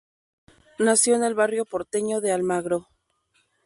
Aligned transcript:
Nació 0.79 1.13
en 1.15 1.23
el 1.23 1.35
barrio 1.35 1.63
porteño 1.63 2.21
de 2.21 2.31
Almagro. 2.31 2.87